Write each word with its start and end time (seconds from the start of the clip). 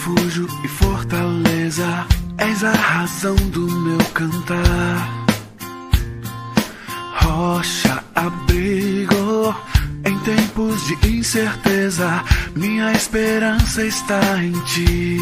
refúgio 0.00 0.46
e 0.64 0.68
fortaleza, 0.68 2.06
és 2.38 2.64
a 2.64 2.72
razão 2.72 3.34
do 3.50 3.66
meu 3.66 3.98
cantar. 4.14 5.26
Rocha, 7.22 8.02
abrigo, 8.14 9.54
em 10.06 10.18
tempos 10.24 10.86
de 10.86 11.18
incerteza, 11.18 12.24
minha 12.56 12.92
esperança 12.92 13.84
está 13.84 14.42
em 14.42 14.52
ti. 14.64 15.18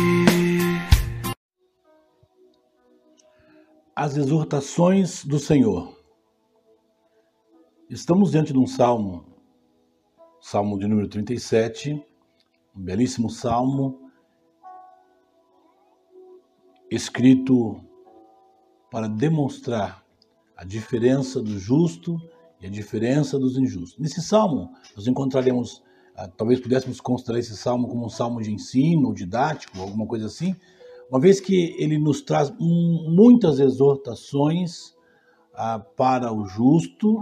As 3.96 4.16
exortações 4.16 5.24
do 5.24 5.40
Senhor. 5.40 5.92
Estamos 7.90 8.30
diante 8.30 8.52
de 8.52 8.58
um 8.60 8.66
salmo, 8.66 9.24
salmo 10.40 10.78
de 10.78 10.86
número 10.86 11.08
37, 11.08 12.00
um 12.76 12.80
belíssimo 12.80 13.28
salmo, 13.28 14.07
escrito 16.90 17.80
para 18.90 19.08
demonstrar 19.08 20.04
a 20.56 20.64
diferença 20.64 21.40
do 21.40 21.58
justo 21.58 22.20
e 22.60 22.66
a 22.66 22.70
diferença 22.70 23.38
dos 23.38 23.56
injustos. 23.56 23.98
Nesse 23.98 24.22
salmo, 24.22 24.70
nós 24.96 25.06
encontraremos, 25.06 25.82
ah, 26.16 26.28
talvez 26.28 26.60
pudéssemos 26.60 27.00
considerar 27.00 27.38
esse 27.38 27.56
salmo 27.56 27.86
como 27.86 28.06
um 28.06 28.08
salmo 28.08 28.42
de 28.42 28.52
ensino, 28.52 29.14
didático, 29.14 29.80
alguma 29.80 30.06
coisa 30.06 30.26
assim, 30.26 30.56
uma 31.10 31.20
vez 31.20 31.40
que 31.40 31.74
ele 31.78 31.98
nos 31.98 32.20
traz 32.22 32.52
muitas 32.58 33.60
exortações 33.60 34.94
ah, 35.54 35.78
para 35.78 36.32
o 36.32 36.46
justo. 36.46 37.18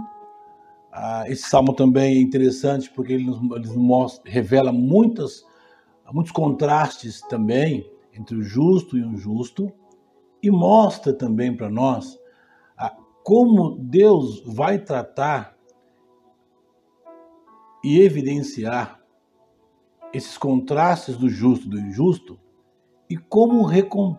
Ah, 0.91 1.25
esse 1.27 1.43
salmo 1.43 1.73
também 1.73 2.17
é 2.17 2.21
interessante 2.21 2.89
porque 2.89 3.13
ele 3.13 3.25
nos, 3.25 3.37
ele 3.37 3.67
nos 3.67 3.75
mostra, 3.75 4.31
revela 4.31 4.71
muitas, 4.71 5.45
muitos 6.11 6.31
contrastes 6.31 7.21
também 7.29 7.89
entre 8.17 8.35
o 8.35 8.43
justo 8.43 8.97
e 8.97 9.03
o 9.03 9.11
injusto 9.11 9.71
e 10.41 10.49
mostra 10.49 11.13
também 11.13 11.55
para 11.55 11.69
nós 11.69 12.17
ah, 12.77 12.95
como 13.23 13.77
Deus 13.77 14.41
vai 14.45 14.79
tratar 14.79 15.57
e 17.83 18.01
evidenciar 18.01 18.99
esses 20.13 20.37
contrastes 20.37 21.15
do 21.15 21.29
justo 21.29 21.67
e 21.67 21.69
do 21.69 21.79
injusto 21.79 22.39
e 23.09 23.17
como 23.17 23.63
recom 23.63 24.17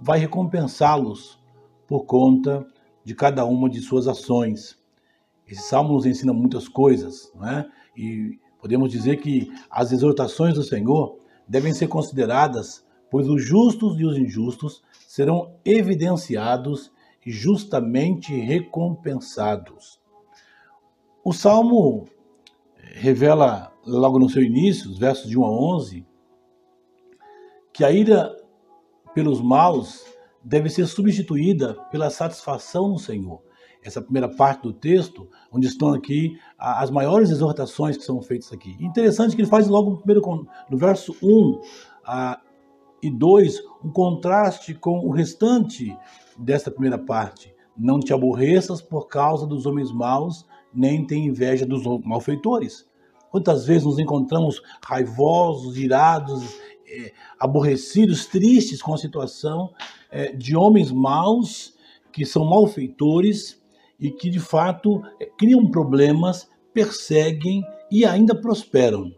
vai 0.00 0.18
recompensá-los 0.18 1.38
por 1.86 2.04
conta 2.04 2.66
de 3.04 3.14
cada 3.14 3.44
uma 3.44 3.68
de 3.68 3.80
suas 3.80 4.08
ações. 4.08 4.78
Esse 5.46 5.62
salmo 5.62 5.92
nos 5.94 6.06
ensina 6.06 6.32
muitas 6.32 6.68
coisas, 6.68 7.30
não 7.34 7.46
é? 7.46 7.68
E 7.96 8.38
podemos 8.58 8.90
dizer 8.90 9.16
que 9.16 9.52
as 9.70 9.92
exortações 9.92 10.54
do 10.54 10.62
Senhor 10.62 11.18
devem 11.46 11.72
ser 11.72 11.88
consideradas 11.88 12.86
pois 13.10 13.28
os 13.28 13.44
justos 13.44 13.98
e 13.98 14.04
os 14.04 14.16
injustos 14.16 14.82
serão 15.06 15.54
evidenciados 15.64 16.92
e 17.24 17.30
justamente 17.30 18.32
recompensados. 18.32 20.00
O 21.24 21.32
Salmo 21.32 22.06
revela 22.94 23.72
logo 23.84 24.18
no 24.18 24.28
seu 24.28 24.42
início, 24.42 24.90
os 24.90 24.98
versos 24.98 25.28
de 25.28 25.38
1 25.38 25.44
a 25.44 25.50
11, 25.50 26.06
que 27.72 27.84
a 27.84 27.90
ira 27.90 28.34
pelos 29.14 29.40
maus 29.40 30.04
deve 30.42 30.68
ser 30.68 30.86
substituída 30.86 31.74
pela 31.90 32.10
satisfação 32.10 32.88
no 32.88 32.98
Senhor. 32.98 33.42
Essa 33.82 34.02
primeira 34.02 34.28
parte 34.28 34.62
do 34.62 34.72
texto, 34.72 35.28
onde 35.50 35.66
estão 35.66 35.94
aqui 35.94 36.38
as 36.58 36.90
maiores 36.90 37.30
exortações 37.30 37.96
que 37.96 38.04
são 38.04 38.20
feitas 38.20 38.52
aqui. 38.52 38.76
Interessante 38.78 39.34
que 39.34 39.42
ele 39.42 39.48
faz 39.48 39.68
logo 39.68 39.90
no, 39.90 39.96
primeiro, 39.98 40.46
no 40.70 40.76
verso 40.76 41.16
1, 41.22 41.60
e 43.02 43.10
dois, 43.10 43.60
um 43.84 43.90
contraste 43.90 44.74
com 44.74 45.00
o 45.00 45.10
restante 45.10 45.96
desta 46.38 46.70
primeira 46.70 46.98
parte. 46.98 47.54
Não 47.76 47.98
te 48.00 48.12
aborreças 48.12 48.82
por 48.82 49.08
causa 49.08 49.46
dos 49.46 49.66
homens 49.66 49.92
maus, 49.92 50.46
nem 50.72 51.06
tem 51.06 51.26
inveja 51.26 51.64
dos 51.64 51.82
malfeitores. 52.04 52.86
Quantas 53.30 53.64
vezes 53.64 53.84
nos 53.84 53.98
encontramos 53.98 54.60
raivosos, 54.84 55.78
irados, 55.78 56.42
é, 56.86 57.12
aborrecidos, 57.38 58.26
tristes 58.26 58.82
com 58.82 58.92
a 58.92 58.98
situação 58.98 59.72
é, 60.10 60.32
de 60.32 60.56
homens 60.56 60.90
maus 60.90 61.74
que 62.12 62.26
são 62.26 62.44
malfeitores 62.44 63.62
e 63.98 64.10
que 64.10 64.28
de 64.28 64.40
fato 64.40 65.02
é, 65.20 65.26
criam 65.26 65.70
problemas, 65.70 66.48
perseguem 66.74 67.62
e 67.90 68.04
ainda 68.04 68.34
prosperam. 68.34 69.12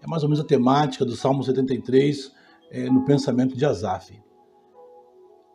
É 0.00 0.06
mais 0.06 0.22
ou 0.22 0.28
menos 0.28 0.42
a 0.42 0.46
temática 0.46 1.04
do 1.04 1.16
Salmo 1.16 1.42
73, 1.42 2.32
é, 2.70 2.88
no 2.90 3.04
pensamento 3.04 3.56
de 3.56 3.64
Asaf. 3.64 4.20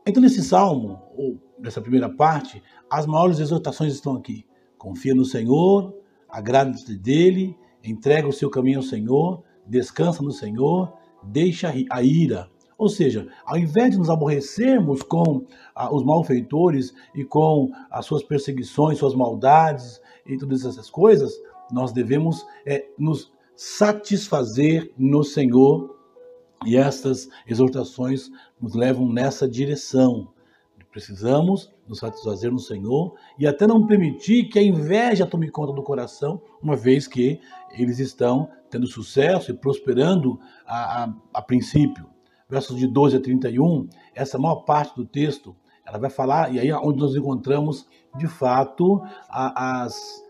Então, 0.06 0.22
nesse 0.22 0.44
salmo, 0.44 1.02
ou 1.16 1.40
nessa 1.60 1.82
primeira 1.82 2.10
parte, 2.10 2.62
as 2.90 3.06
maiores 3.06 3.40
exortações 3.40 3.94
estão 3.94 4.16
aqui. 4.16 4.46
Confia 4.78 5.16
no 5.16 5.24
Senhor, 5.24 5.94
agrada-te 6.28 6.96
dele, 6.96 7.58
entrega 7.84 8.28
o 8.28 8.34
seu 8.34 8.50
caminho 8.50 8.80
ao 8.80 8.84
Senhor, 8.84 9.44
descansa 9.66 10.22
no 10.22 10.32
Senhor, 10.32 10.94
deixa 11.24 11.74
a 11.90 12.04
ira. 12.04 12.50
Ou 12.78 12.90
seja, 12.90 13.28
ao 13.46 13.58
invés 13.58 13.92
de 13.92 13.98
nos 13.98 14.10
aborrecermos 14.10 15.02
com 15.04 15.46
ah, 15.74 15.94
os 15.94 16.04
malfeitores 16.04 16.94
e 17.16 17.24
com 17.24 17.72
as 17.90 18.06
suas 18.06 18.24
perseguições, 18.24 18.98
suas 18.98 19.16
maldades 19.16 20.02
e 20.26 20.38
todas 20.38 20.66
essas 20.66 20.90
coisas, 20.90 21.34
nós 21.72 21.94
devemos 21.94 22.46
é, 22.66 22.86
nos 22.98 23.32
satisfazer 23.56 24.92
no 24.98 25.24
Senhor 25.24 26.03
e 26.66 26.78
estas 26.78 27.30
exortações 27.48 28.30
nos 28.62 28.74
levam 28.76 29.08
nessa 29.12 29.48
direção. 29.48 30.34
Precisamos 30.94 31.74
nos 31.88 31.98
satisfazer 31.98 32.52
no 32.52 32.60
Senhor 32.60 33.16
e 33.40 33.48
até 33.48 33.66
não 33.66 33.88
permitir 33.88 34.44
que 34.46 34.60
a 34.60 34.64
inveja 34.64 35.26
tome 35.26 35.50
conta 35.50 35.74
do 35.74 35.82
coração, 35.82 36.40
uma 36.62 36.76
vez 36.76 37.08
que 37.08 37.42
eles 37.72 37.98
estão 37.98 38.48
tendo 38.70 38.86
sucesso 38.86 39.50
e 39.50 39.56
prosperando 39.56 40.40
a, 40.68 41.06
a, 41.06 41.14
a 41.34 41.42
princípio. 41.42 42.08
Versos 42.48 42.78
de 42.78 42.86
12 42.86 43.18
a 43.18 43.20
31, 43.20 43.88
essa 44.14 44.38
maior 44.38 44.58
parte 44.58 44.96
do 44.96 45.04
texto, 45.04 45.56
ela 45.84 45.98
vai 45.98 46.12
falar, 46.12 46.54
e 46.54 46.60
aí 46.60 46.70
é 46.70 46.78
onde 46.78 47.00
nós 47.00 47.16
encontramos, 47.16 47.88
de 48.16 48.28
fato, 48.28 49.02
as, 49.28 50.24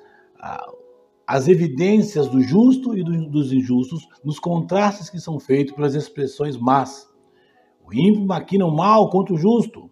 as 1.33 1.47
evidências 1.47 2.27
do 2.27 2.43
justo 2.43 2.95
e 2.95 3.03
do, 3.03 3.27
dos 3.27 3.51
injustos 3.51 4.07
nos 4.23 4.37
contrastes 4.37 5.09
que 5.09 5.19
são 5.19 5.39
feitos 5.39 5.73
pelas 5.73 5.95
expressões 5.95 6.55
más. 6.55 7.11
O 7.83 7.91
ímpio 7.91 8.23
maquina 8.23 8.67
o 8.67 8.71
mal 8.71 9.09
contra 9.09 9.33
o 9.33 9.37
justo, 9.39 9.89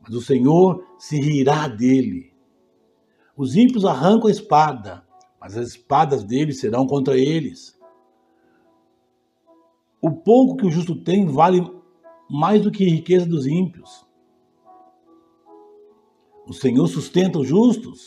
mas 0.00 0.14
o 0.14 0.22
Senhor 0.22 0.82
se 0.96 1.20
rirá 1.20 1.68
dele. 1.68 2.32
Os 3.36 3.56
ímpios 3.56 3.84
arrancam 3.84 4.28
a 4.28 4.30
espada, 4.30 5.06
mas 5.38 5.54
as 5.54 5.68
espadas 5.68 6.24
deles 6.24 6.60
serão 6.60 6.86
contra 6.86 7.14
eles. 7.14 7.78
O 10.00 10.10
pouco 10.10 10.56
que 10.56 10.66
o 10.66 10.70
justo 10.70 10.96
tem 10.96 11.26
vale 11.26 11.60
mais 12.30 12.62
do 12.62 12.70
que 12.70 12.86
a 12.86 12.90
riqueza 12.90 13.26
dos 13.26 13.46
ímpios. 13.46 14.06
O 16.48 16.54
Senhor 16.54 16.86
sustenta 16.86 17.38
os 17.38 17.46
justos 17.46 18.06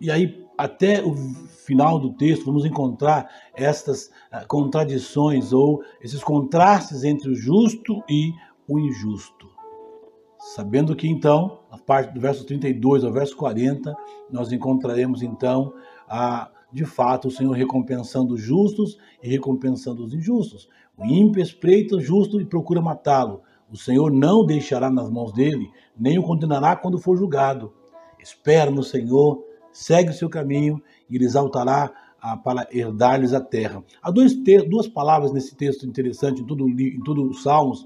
e 0.00 0.10
aí, 0.10 0.44
até 0.56 1.02
o 1.04 1.14
final 1.14 1.98
do 1.98 2.12
texto, 2.14 2.46
vamos 2.46 2.64
encontrar 2.64 3.28
estas 3.54 4.10
ah, 4.30 4.44
contradições 4.46 5.52
ou 5.52 5.82
esses 6.00 6.22
contrastes 6.24 7.04
entre 7.04 7.30
o 7.30 7.34
justo 7.34 8.02
e 8.08 8.32
o 8.66 8.78
injusto. 8.78 9.48
Sabendo 10.54 10.96
que 10.96 11.06
então, 11.06 11.60
a 11.70 11.76
parte 11.76 12.14
do 12.14 12.20
verso 12.20 12.46
32 12.46 13.04
ao 13.04 13.12
verso 13.12 13.36
40, 13.36 13.94
nós 14.30 14.50
encontraremos 14.52 15.22
então 15.22 15.74
a 16.08 16.50
de 16.72 16.84
fato 16.84 17.28
o 17.28 17.30
Senhor 17.30 17.52
recompensando 17.52 18.34
os 18.34 18.40
justos 18.40 18.96
e 19.22 19.28
recompensando 19.28 20.02
os 20.02 20.14
injustos. 20.14 20.68
O 20.96 21.04
ímpio 21.04 21.42
espreita 21.42 21.96
o 21.96 22.00
justo 22.00 22.40
e 22.40 22.46
procura 22.46 22.80
matá-lo. 22.80 23.42
O 23.70 23.76
Senhor 23.76 24.10
não 24.10 24.46
deixará 24.46 24.88
nas 24.90 25.10
mãos 25.10 25.32
dele, 25.32 25.70
nem 25.98 26.18
o 26.18 26.22
condenará 26.22 26.76
quando 26.76 26.98
for 26.98 27.16
julgado. 27.16 27.72
Espera 28.18 28.70
no 28.70 28.82
Senhor 28.82 29.44
segue 29.72 30.10
o 30.10 30.14
seu 30.14 30.28
caminho 30.28 30.82
e 31.08 31.16
ele 31.16 31.24
exaltará 31.24 31.92
ah, 32.20 32.36
para 32.36 32.68
herdar-lhes 32.70 33.32
a 33.32 33.40
terra. 33.40 33.82
Há 34.02 34.10
dois 34.10 34.34
duas 34.68 34.86
palavras 34.86 35.32
nesse 35.32 35.54
texto 35.56 35.86
interessante, 35.86 36.42
em 36.42 36.46
todo, 36.46 36.68
em 36.68 37.00
todo 37.02 37.28
os 37.28 37.42
Salmos. 37.42 37.84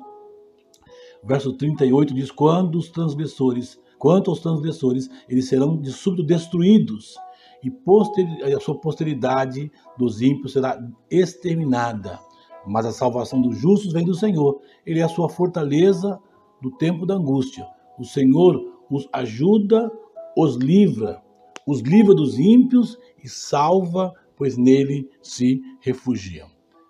verso 1.23 1.53
38 1.53 2.15
diz: 2.15 2.31
Quando 2.31 2.77
os 2.77 2.91
transgressores, 2.91 3.81
quanto 3.99 4.31
aos 4.31 4.41
transgressores, 4.41 5.09
eles 5.29 5.49
serão 5.49 5.81
de 5.81 5.93
súbito 5.93 6.25
destruídos, 6.25 7.15
e 7.63 7.73
a 8.55 8.61
sua 8.61 8.79
posteridade 8.79 9.71
dos 9.97 10.21
ímpios 10.21 10.53
será 10.53 10.79
exterminada. 11.11 12.19
Mas 12.67 12.87
a 12.87 12.93
salvação 12.93 13.41
dos 13.41 13.59
justos 13.59 13.93
vem 13.93 14.05
do 14.05 14.15
Senhor. 14.15 14.61
Ele 14.85 15.01
é 15.01 15.03
a 15.03 15.09
sua 15.09 15.29
fortaleza 15.29 16.19
no 16.61 16.71
tempo 16.73 17.07
da 17.07 17.15
angústia. 17.15 17.67
O 17.99 18.05
Senhor 18.05 18.61
os 18.91 19.09
ajuda, 19.13 19.91
os 20.37 20.57
livra 20.57 21.24
os 21.67 21.81
livra 21.81 22.15
dos 22.15 22.39
ímpios 22.39 22.99
e 23.23 23.29
salva, 23.29 24.13
pois 24.37 24.57
nele 24.57 25.09
se 25.23 25.61
refugiam. 25.81 26.49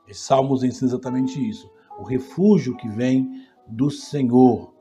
Esse 0.09 0.21
Salmos 0.21 0.63
ensina 0.63 0.91
exatamente 0.91 1.39
isso. 1.49 1.71
O 1.99 2.05
refúgio 2.05 2.77
que 2.77 2.89
vem 2.89 3.29
do 3.67 3.91
Senhor. 3.91 4.73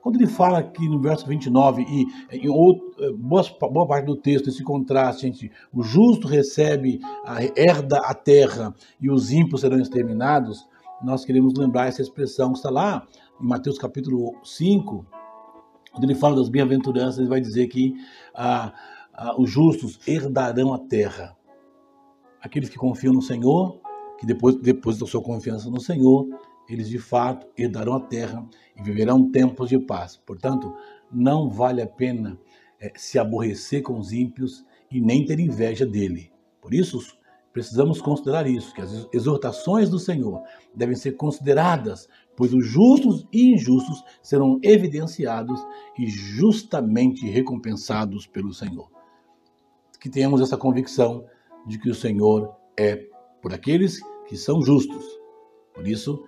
Quando 0.00 0.16
ele 0.16 0.26
fala 0.26 0.58
aqui 0.58 0.86
no 0.88 1.00
verso 1.00 1.26
29 1.26 1.82
e 1.82 2.06
em 2.36 2.48
outro, 2.48 2.84
eh, 2.98 3.12
boa, 3.12 3.42
boa 3.70 3.86
parte 3.86 4.04
do 4.04 4.16
texto, 4.16 4.48
esse 4.48 4.62
contraste 4.62 5.26
entre 5.26 5.50
o 5.72 5.82
justo 5.82 6.26
recebe, 6.26 7.00
a, 7.24 7.42
herda 7.56 7.98
a 7.98 8.12
terra 8.12 8.74
e 9.00 9.10
os 9.10 9.32
ímpios 9.32 9.62
serão 9.62 9.78
exterminados, 9.80 10.68
nós 11.02 11.24
queremos 11.24 11.54
lembrar 11.54 11.86
essa 11.86 12.02
expressão 12.02 12.50
que 12.50 12.58
está 12.58 12.70
lá 12.70 13.06
em 13.40 13.46
Mateus 13.46 13.78
capítulo 13.78 14.34
5, 14.44 15.06
quando 15.90 16.04
ele 16.04 16.14
fala 16.14 16.36
das 16.36 16.48
bem-aventuranças, 16.48 17.18
ele 17.18 17.28
vai 17.28 17.40
dizer 17.40 17.68
que 17.68 17.94
ah, 18.34 18.74
os 19.38 19.50
justos 19.50 19.98
herdarão 20.06 20.74
a 20.74 20.78
terra. 20.78 21.36
Aqueles 22.40 22.68
que 22.68 22.76
confiam 22.76 23.14
no 23.14 23.22
Senhor, 23.22 23.80
que 24.18 24.26
depois, 24.26 24.56
depois 24.56 24.98
da 24.98 25.06
sua 25.06 25.22
confiança 25.22 25.70
no 25.70 25.80
Senhor, 25.80 26.28
eles 26.68 26.88
de 26.88 26.98
fato 26.98 27.46
herdarão 27.56 27.94
a 27.94 28.00
terra 28.00 28.46
e 28.76 28.82
viverão 28.82 29.30
tempos 29.30 29.68
de 29.68 29.78
paz. 29.78 30.16
Portanto, 30.16 30.74
não 31.10 31.48
vale 31.48 31.80
a 31.80 31.86
pena 31.86 32.38
é, 32.80 32.92
se 32.96 33.18
aborrecer 33.18 33.82
com 33.82 33.98
os 33.98 34.12
ímpios 34.12 34.64
e 34.90 35.00
nem 35.00 35.24
ter 35.24 35.38
inveja 35.38 35.86
dele. 35.86 36.30
Por 36.60 36.74
isso, 36.74 36.98
precisamos 37.52 38.00
considerar 38.00 38.48
isso, 38.48 38.74
que 38.74 38.80
as 38.80 39.08
exortações 39.12 39.88
do 39.88 39.98
Senhor 39.98 40.42
devem 40.74 40.96
ser 40.96 41.12
consideradas, 41.12 42.08
pois 42.36 42.52
os 42.52 42.66
justos 42.66 43.26
e 43.32 43.52
injustos 43.52 44.02
serão 44.22 44.58
evidenciados 44.62 45.64
e 45.96 46.06
justamente 46.08 47.28
recompensados 47.28 48.26
pelo 48.26 48.52
Senhor. 48.52 48.94
Que 50.04 50.10
tenhamos 50.10 50.42
essa 50.42 50.58
convicção 50.58 51.24
de 51.66 51.78
que 51.78 51.88
o 51.88 51.94
Senhor 51.94 52.54
é 52.78 53.08
por 53.40 53.54
aqueles 53.54 54.00
que 54.28 54.36
são 54.36 54.60
justos. 54.60 55.02
Por 55.72 55.88
isso, 55.88 56.22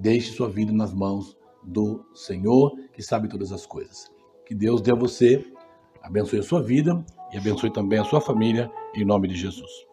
Deixe 0.00 0.32
sua 0.32 0.48
vida 0.48 0.72
nas 0.72 0.92
mãos 0.92 1.36
do 1.62 2.04
Senhor, 2.14 2.72
que 2.92 3.02
sabe 3.02 3.28
todas 3.28 3.52
as 3.52 3.66
coisas. 3.66 4.10
Que 4.46 4.54
Deus 4.54 4.80
dê 4.80 4.92
a 4.92 4.96
você, 4.96 5.44
abençoe 6.02 6.40
a 6.40 6.42
sua 6.42 6.62
vida 6.62 7.04
e 7.32 7.36
abençoe 7.36 7.70
também 7.70 7.98
a 7.98 8.04
sua 8.04 8.20
família, 8.20 8.70
em 8.94 9.04
nome 9.04 9.28
de 9.28 9.36
Jesus. 9.36 9.91